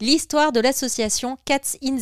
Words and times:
L'histoire 0.00 0.50
de 0.50 0.58
l'association 0.58 1.38
Cats 1.44 1.76
in 1.80 1.98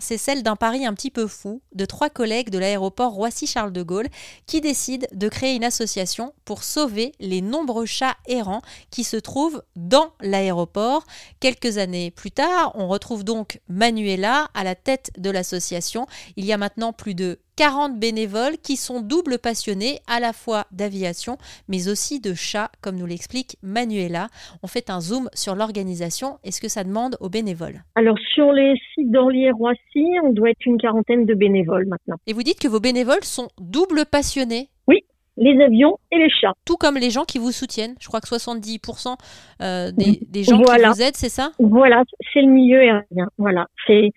c'est 0.00 0.16
celle 0.16 0.42
d'un 0.42 0.56
pari 0.56 0.86
un 0.86 0.94
petit 0.94 1.10
peu 1.10 1.26
fou 1.26 1.60
de 1.74 1.84
trois 1.84 2.08
collègues 2.08 2.48
de 2.48 2.56
l'aéroport 2.58 3.12
Roissy-Charles 3.12 3.72
de 3.72 3.82
Gaulle 3.82 4.08
qui 4.46 4.62
décident 4.62 5.06
de 5.12 5.28
créer 5.28 5.54
une 5.54 5.64
association 5.64 6.32
pour 6.46 6.64
sauver 6.64 7.12
les 7.20 7.42
nombreux 7.42 7.84
chats 7.84 8.16
errants 8.26 8.62
qui 8.90 9.04
se 9.04 9.18
trouvent 9.18 9.62
dans 9.76 10.12
l'aéroport. 10.22 11.04
Quelques 11.38 11.76
années 11.76 12.10
plus 12.10 12.30
tard, 12.30 12.72
on 12.76 12.88
retrouve 12.88 13.24
donc 13.24 13.60
Manuela 13.68 14.48
à 14.54 14.64
la 14.64 14.74
tête 14.74 15.10
de 15.18 15.28
l'association. 15.28 16.06
Il 16.36 16.46
y 16.46 16.52
a 16.54 16.56
maintenant 16.56 16.94
plus 16.94 17.14
de 17.14 17.40
40 17.56 17.98
bénévoles 17.98 18.56
qui 18.62 18.76
sont 18.76 19.00
doubles 19.00 19.38
passionnés 19.38 20.00
à 20.06 20.20
la 20.20 20.32
fois 20.32 20.64
d'aviation 20.72 21.38
mais 21.68 21.88
aussi 21.88 22.20
de 22.20 22.34
chats, 22.34 22.70
comme 22.80 22.96
nous 22.96 23.06
l'explique 23.06 23.56
Manuela. 23.62 24.28
On 24.62 24.66
fait 24.66 24.90
un 24.90 25.00
zoom 25.00 25.28
sur 25.34 25.54
l'organisation 25.54 26.38
et 26.44 26.50
ce 26.50 26.60
que 26.60 26.68
ça 26.68 26.84
demande 26.84 27.16
aux 27.20 27.28
bénévoles? 27.28 27.82
Alors 27.94 28.18
sur 28.34 28.52
les 28.52 28.74
sites 28.94 29.10
d'Orly-Roissy, 29.10 30.06
on 30.24 30.32
doit 30.32 30.50
être 30.50 30.66
une 30.66 30.78
quarantaine 30.78 31.26
de 31.26 31.34
bénévoles 31.34 31.86
maintenant. 31.86 32.16
Et 32.26 32.32
vous 32.32 32.42
dites 32.42 32.60
que 32.60 32.68
vos 32.68 32.80
bénévoles 32.80 33.24
sont 33.24 33.48
doubles 33.58 34.04
passionnés? 34.10 34.68
Oui, 34.88 35.04
les 35.36 35.60
avions 35.62 35.98
et 36.12 36.18
les 36.18 36.30
chats. 36.30 36.52
Tout 36.64 36.76
comme 36.76 36.96
les 36.96 37.10
gens 37.10 37.24
qui 37.24 37.38
vous 37.38 37.52
soutiennent. 37.52 37.94
Je 38.00 38.08
crois 38.08 38.20
que 38.20 38.28
70% 38.28 39.16
euh, 39.62 39.90
des, 39.92 40.44
gens 40.44 40.58
qui 40.58 40.64
vous 40.64 41.02
aident, 41.02 41.16
c'est 41.16 41.28
ça? 41.28 41.50
Voilà, 41.58 42.02
c'est 42.32 42.42
le 42.42 42.48
milieu 42.48 42.80
aérien. 42.80 43.28
Voilà, 43.38 43.66
c'est 43.86 44.12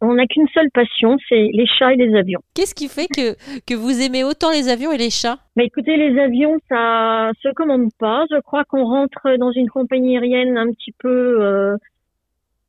on 0.00 0.14
n'a 0.14 0.26
qu'une 0.26 0.48
seule 0.54 0.70
passion, 0.72 1.16
c'est 1.28 1.48
les 1.52 1.66
chats 1.66 1.92
et 1.92 1.96
les 1.96 2.14
avions. 2.16 2.40
Qu'est-ce 2.54 2.74
qui 2.74 2.88
fait 2.88 3.06
que, 3.06 3.34
que 3.66 3.74
vous 3.74 4.00
aimez 4.00 4.24
autant 4.24 4.50
les 4.50 4.68
avions 4.68 4.92
et 4.92 4.98
les 4.98 5.10
chats? 5.10 5.38
Bah 5.56 5.64
Écoutez, 5.64 5.96
les 5.96 6.18
avions, 6.20 6.58
ça 6.68 7.30
se 7.42 7.52
commande 7.54 7.90
pas. 7.98 8.24
Je 8.30 8.40
crois 8.40 8.64
qu'on 8.64 8.84
rentre 8.84 9.36
dans 9.38 9.52
une 9.52 9.68
compagnie 9.68 10.16
aérienne 10.16 10.56
un 10.56 10.70
petit 10.70 10.92
peu 10.98 11.42
euh, 11.42 11.76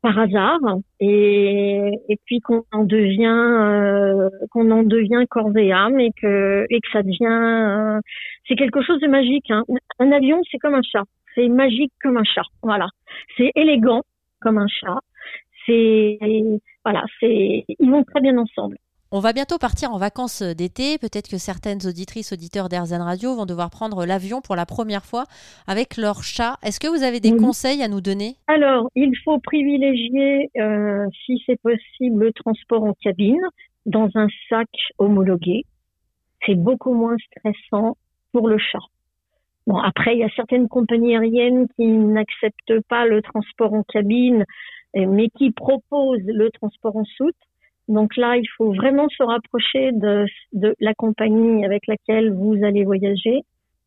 par 0.02 0.20
hasard 0.20 0.60
et, 1.00 1.92
et 2.10 2.20
puis 2.26 2.40
qu'on 2.42 2.64
en 2.72 2.84
devient 2.84 3.26
euh, 3.28 4.30
qu'on 4.52 4.70
en 4.72 4.84
devient 4.84 5.24
corps 5.30 5.56
et 5.58 5.72
âme 5.72 6.00
et 6.00 6.12
que 6.22 6.66
et 6.70 6.80
que 6.82 6.90
ça 6.92 7.04
devient 7.04 7.26
euh, 7.26 8.00
c'est 8.48 8.56
quelque 8.56 8.82
chose 8.82 9.00
de 9.00 9.08
magique. 9.08 9.50
Hein. 9.50 9.64
Un 10.00 10.12
avion, 10.12 10.42
c'est 10.52 10.58
comme 10.58 10.76
un 10.76 10.82
chat. 10.84 11.04
C'est 11.36 11.48
magique 11.48 11.94
comme 12.02 12.18
un 12.18 12.24
chat. 12.24 12.44
Voilà. 12.62 12.88
C'est 13.38 13.52
élégant 13.56 14.02
comme 14.42 14.58
un 14.58 14.68
chat 14.68 15.00
c'est 15.66 16.20
voilà, 16.84 17.04
c'est 17.20 17.66
ils 17.68 17.92
vont 17.92 18.04
très 18.04 18.22
bien 18.22 18.38
ensemble. 18.38 18.78
On 19.16 19.20
va 19.20 19.32
bientôt 19.32 19.60
partir 19.60 19.92
en 19.92 20.00
vacances 20.00 20.42
d'été. 20.42 20.98
Peut-être 20.98 21.30
que 21.30 21.38
certaines 21.38 21.86
auditrices, 21.86 22.34
auditeurs 22.34 22.68
d'Airzen 22.68 23.00
Radio 23.00 23.36
vont 23.36 23.46
devoir 23.46 23.70
prendre 23.70 24.08
l'avion 24.08 24.42
pour 24.42 24.56
la 24.56 24.66
première 24.66 25.06
fois 25.06 25.26
avec 25.68 25.98
leur 25.98 26.24
chat. 26.24 26.58
Est-ce 26.64 26.80
que 26.80 26.88
vous 26.88 27.04
avez 27.04 27.20
des 27.20 27.36
conseils 27.36 27.84
à 27.84 27.88
nous 27.88 28.02
donner? 28.02 28.38
Alors, 28.48 28.90
il 28.96 29.16
faut 29.24 29.38
privilégier, 29.38 30.50
euh, 30.58 31.06
si 31.28 31.44
c'est 31.46 31.62
possible, 31.62 32.24
le 32.24 32.34
transport 32.34 32.84
en 32.86 32.94
cabine 33.04 33.46
dans 33.86 34.10
un 34.16 34.30
sac 34.50 34.70
homologué. 34.98 35.66
C'est 36.48 36.56
beaucoup 36.56 36.96
moins 36.96 37.18
stressant 37.28 37.96
pour 38.32 38.48
le 38.48 38.58
chat. 38.58 38.80
Bon, 39.68 39.78
après, 39.78 40.16
il 40.16 40.20
y 40.22 40.24
a 40.24 40.30
certaines 40.36 40.68
compagnies 40.68 41.16
aériennes 41.16 41.68
qui 41.76 41.86
n'acceptent 41.86 42.82
pas 42.90 43.06
le 43.06 43.22
transport 43.22 43.74
en 43.74 43.84
cabine 43.84 44.44
mais 44.96 45.30
qui 45.30 45.52
propose 45.52 46.22
le 46.26 46.50
transport 46.52 46.96
en 46.96 47.06
soute. 47.06 47.36
Donc 47.88 48.16
là, 48.16 48.38
il 48.38 48.48
faut 48.58 48.72
vraiment 48.74 49.08
se 49.10 49.24
rapprocher 49.24 49.92
de, 49.92 50.26
la 50.80 50.94
compagnie 50.94 51.66
avec 51.66 51.88
laquelle 51.88 52.34
vous 52.34 52.64
allez 52.64 52.86
voyager 52.86 53.42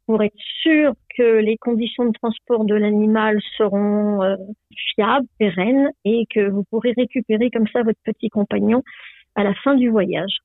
pour 0.06 0.22
être 0.22 0.38
sûr 0.62 0.92
que 1.16 1.40
les 1.40 1.56
conditions 1.56 2.04
de 2.04 2.12
transport 2.12 2.64
de 2.64 2.74
l'animal 2.74 3.40
seront 3.56 4.22
euh, 4.22 4.36
fiables, 4.94 5.26
pérennes 5.38 5.90
et 6.04 6.26
que 6.32 6.48
vous 6.48 6.62
pourrez 6.70 6.92
récupérer 6.96 7.50
comme 7.50 7.66
ça 7.68 7.82
votre 7.82 7.98
petit 8.04 8.28
compagnon 8.28 8.82
à 9.34 9.42
la 9.42 9.54
fin 9.54 9.74
du 9.74 9.88
voyage 9.88 10.38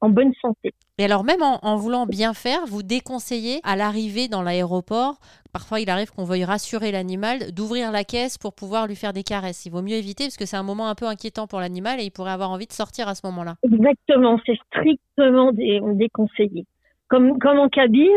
en 0.00 0.10
bonne 0.10 0.32
santé. 0.40 0.72
Et 0.98 1.04
alors 1.04 1.24
même 1.24 1.42
en, 1.42 1.76
voulant 1.76 2.06
bien 2.06 2.34
faire, 2.34 2.66
vous 2.66 2.82
déconseillez 2.82 3.60
à 3.64 3.76
l'arrivée 3.76 4.28
dans 4.28 4.42
l'aéroport, 4.42 5.18
parfois 5.52 5.80
il 5.80 5.90
arrive 5.90 6.10
qu'on 6.12 6.24
veuille 6.24 6.44
rassurer 6.44 6.90
l'animal, 6.90 7.52
d'ouvrir 7.52 7.92
la 7.92 8.04
caisse 8.04 8.38
pour 8.38 8.54
pouvoir 8.54 8.86
lui 8.86 8.96
faire 8.96 9.12
des 9.12 9.22
caresses. 9.22 9.64
Il 9.66 9.72
vaut 9.72 9.82
mieux 9.82 9.94
éviter 9.94 10.24
parce 10.24 10.36
que 10.36 10.46
c'est 10.46 10.56
un 10.56 10.62
moment 10.62 10.88
un 10.88 10.94
peu 10.94 11.06
inquiétant 11.06 11.46
pour 11.46 11.60
l'animal 11.60 12.00
et 12.00 12.04
il 12.04 12.10
pourrait 12.10 12.32
avoir 12.32 12.50
envie 12.50 12.66
de 12.66 12.72
sortir 12.72 13.08
à 13.08 13.14
ce 13.14 13.26
moment-là. 13.26 13.54
Exactement, 13.62 14.40
c'est 14.44 14.58
strictement 14.66 15.52
déconseillé. 15.52 16.66
Comme, 17.08 17.38
comme 17.38 17.58
en 17.58 17.68
cabine, 17.68 18.08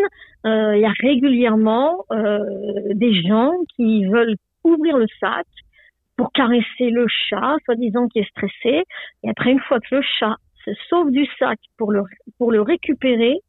euh, 0.45 0.75
il 0.75 0.81
y 0.81 0.85
a 0.85 0.93
régulièrement 1.01 2.05
euh, 2.11 2.39
des 2.93 3.21
gens 3.21 3.53
qui 3.75 4.05
veulent 4.05 4.35
ouvrir 4.63 4.97
le 4.97 5.05
sac 5.19 5.45
pour 6.17 6.31
caresser 6.33 6.89
le 6.89 7.05
chat, 7.07 7.55
soi-disant 7.65 8.07
qui 8.07 8.19
est 8.19 8.29
stressé. 8.29 8.83
Et 9.23 9.29
après, 9.29 9.51
une 9.51 9.59
fois 9.61 9.79
que 9.79 9.95
le 9.95 10.01
chat 10.19 10.35
se 10.65 10.71
sauve 10.89 11.11
du 11.11 11.25
sac 11.39 11.59
pour 11.77 11.91
le, 11.91 12.03
pour 12.37 12.51
le 12.51 12.61
récupérer, 12.61 13.39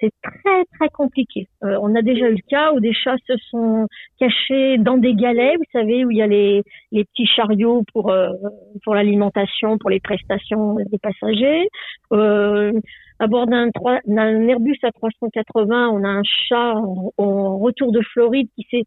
c'est 0.00 0.12
très 0.22 0.64
très 0.76 0.88
compliqué. 0.90 1.48
Euh, 1.64 1.78
on 1.82 1.94
a 1.94 2.02
déjà 2.02 2.28
eu 2.28 2.36
le 2.36 2.48
cas 2.48 2.72
où 2.72 2.80
des 2.80 2.92
chats 2.92 3.16
se 3.26 3.36
sont 3.50 3.88
cachés 4.18 4.78
dans 4.78 4.96
des 4.96 5.14
galets, 5.14 5.56
vous 5.56 5.64
savez, 5.72 6.04
où 6.04 6.10
il 6.10 6.18
y 6.18 6.22
a 6.22 6.26
les, 6.26 6.62
les 6.92 7.04
petits 7.04 7.26
chariots 7.26 7.82
pour 7.92 8.10
euh, 8.10 8.30
pour 8.84 8.94
l'alimentation, 8.94 9.78
pour 9.78 9.90
les 9.90 10.00
prestations 10.00 10.76
des 10.76 10.98
passagers. 10.98 11.68
Euh, 12.12 12.72
à 13.18 13.26
bord 13.26 13.46
d'un 13.46 13.70
Airbus 14.48 14.78
à 14.84 14.92
380, 14.92 15.88
on 15.88 16.04
a 16.04 16.08
un 16.08 16.22
chat 16.22 16.74
en 17.16 17.58
retour 17.58 17.90
de 17.90 18.00
Floride 18.00 18.48
qui 18.54 18.64
s'est 18.70 18.84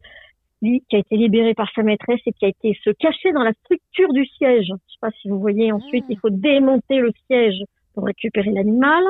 lui, 0.61 0.83
qui 0.89 0.95
a 0.95 0.99
été 0.99 1.16
libéré 1.17 1.53
par 1.53 1.69
sa 1.73 1.83
maîtresse 1.83 2.19
et 2.25 2.33
qui 2.33 2.45
a 2.45 2.49
été 2.49 2.77
se 2.83 2.89
cacher 2.91 3.31
dans 3.31 3.44
la 3.44 3.53
structure 3.63 4.13
du 4.13 4.25
siège. 4.25 4.66
Je 4.67 4.73
sais 4.73 4.99
pas 5.01 5.11
si 5.22 5.29
vous 5.29 5.39
voyez. 5.39 5.72
Ensuite, 5.72 6.05
il 6.09 6.17
faut 6.19 6.29
démonter 6.29 6.99
le 6.99 7.11
siège 7.27 7.61
pour 7.94 8.05
récupérer 8.05 8.51
l'animal. 8.51 9.03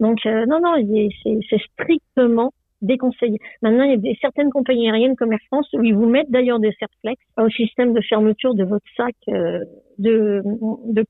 Donc, 0.00 0.18
euh, 0.26 0.46
non, 0.46 0.60
non, 0.60 0.74
c'est 1.22 1.62
strictement 1.72 2.52
déconseillé. 2.84 3.38
Maintenant, 3.62 3.84
il 3.84 3.90
y 3.90 3.94
a 3.94 3.96
des, 3.96 4.16
certaines 4.20 4.50
compagnies 4.50 4.88
aériennes 4.88 5.16
comme 5.16 5.32
Air 5.32 5.40
France 5.46 5.68
où 5.72 5.82
ils 5.82 5.94
vous 5.94 6.06
mettent 6.06 6.30
d'ailleurs 6.30 6.60
des 6.60 6.72
serflex 6.78 7.20
au 7.38 7.48
système 7.50 7.92
de 7.92 8.00
fermeture 8.00 8.54
de 8.54 8.64
votre 8.64 8.84
sac 8.96 9.14
euh, 9.28 9.60
de, 9.98 10.42
de 10.86 11.04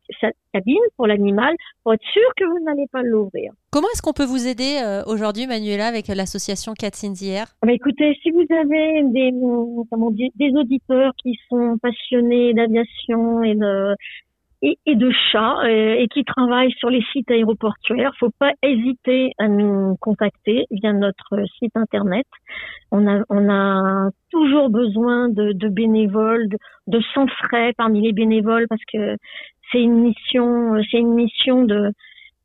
cabine 0.52 0.76
pour 0.96 1.06
l'animal 1.06 1.54
pour 1.82 1.94
être 1.94 2.04
sûr 2.12 2.22
que 2.36 2.44
vous 2.44 2.64
n'allez 2.64 2.86
pas 2.92 3.02
l'ouvrir. 3.02 3.52
Comment 3.70 3.88
est-ce 3.94 4.02
qu'on 4.02 4.12
peut 4.12 4.24
vous 4.24 4.46
aider 4.46 4.78
euh, 4.82 5.02
aujourd'hui, 5.06 5.46
Manuela, 5.46 5.86
avec 5.86 6.08
l'association 6.08 6.74
Cats 6.74 7.04
in 7.04 7.12
the 7.12 7.22
Air? 7.22 7.46
Ah 7.62 7.66
bah, 7.66 7.72
Écoutez, 7.72 8.16
si 8.22 8.30
vous 8.30 8.44
avez 8.50 9.02
des, 9.04 9.30
comment 9.90 10.10
dire, 10.10 10.30
des 10.36 10.50
auditeurs 10.54 11.12
qui 11.22 11.38
sont 11.48 11.76
passionnés 11.82 12.54
d'aviation 12.54 13.42
et 13.42 13.54
de, 13.54 13.94
et, 14.64 14.94
de 14.94 15.10
chats 15.10 15.58
euh, 15.64 15.94
et, 15.98 16.08
qui 16.08 16.24
travaillent 16.24 16.72
sur 16.72 16.88
les 16.90 17.02
sites 17.12 17.30
aéroportuaires. 17.30 18.12
Faut 18.18 18.32
pas 18.38 18.52
hésiter 18.62 19.32
à 19.38 19.48
nous 19.48 19.96
contacter 20.00 20.64
via 20.70 20.92
notre 20.92 21.44
site 21.58 21.76
internet. 21.76 22.26
On 22.90 23.06
a, 23.06 24.08
toujours 24.30 24.68
besoin 24.68 25.28
de, 25.28 25.68
bénévoles, 25.68 26.48
de, 26.86 27.00
sans 27.14 27.26
frais 27.28 27.72
parmi 27.76 28.02
les 28.02 28.12
bénévoles 28.12 28.66
parce 28.68 28.82
que 28.92 29.16
c'est 29.70 29.80
une 29.80 30.00
mission, 30.00 30.74
c'est 30.90 30.98
une 30.98 31.14
mission 31.14 31.64
de 31.64 31.92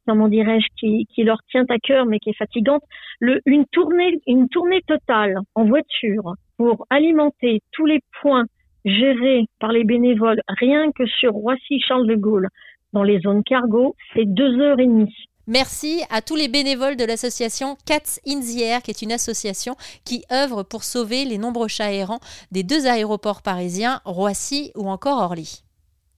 comment 0.06 0.28
dirais-je, 0.28 0.68
qui, 0.78 1.24
leur 1.24 1.38
tient 1.50 1.66
à 1.70 1.78
cœur 1.78 2.06
mais 2.06 2.20
qui 2.20 2.32
est 2.32 2.38
fatigante. 2.38 2.84
Une 3.22 3.66
tournée, 3.72 4.20
une 4.28 4.50
tournée 4.50 4.82
totale 4.88 5.38
en 5.56 5.66
voiture 5.66 6.34
pour 6.58 6.86
alimenter 6.90 7.62
tous 7.72 7.86
les 7.86 8.02
points 8.22 8.46
géré 8.86 9.46
par 9.60 9.72
les 9.72 9.84
bénévoles 9.84 10.42
rien 10.48 10.92
que 10.92 11.06
sur 11.06 11.34
Roissy-Charles 11.34 12.08
de 12.08 12.16
Gaulle 12.16 12.50
dans 12.94 13.04
les 13.04 13.20
zones 13.20 13.44
cargo, 13.44 13.96
c'est 14.14 14.26
deux 14.26 14.60
heures 14.60 14.80
et 14.80 14.88
demie. 14.88 15.14
Merci 15.48 16.04
à 16.12 16.22
tous 16.22 16.36
les 16.36 16.48
bénévoles 16.48 16.96
de 16.96 17.06
l'association 17.06 17.76
Cats 17.86 18.20
in 18.28 18.40
the 18.40 18.84
qui 18.84 18.92
est 18.92 19.02
une 19.02 19.12
association 19.12 19.76
qui 20.06 20.24
œuvre 20.32 20.62
pour 20.62 20.84
sauver 20.84 21.26
les 21.26 21.40
nombreux 21.40 21.68
chats 21.68 21.92
errants 21.92 22.20
des 22.52 22.62
deux 22.62 22.86
aéroports 22.86 23.42
parisiens, 23.42 24.00
Roissy 24.06 24.72
ou 24.76 24.90
encore 24.90 25.20
Orly. 25.22 25.64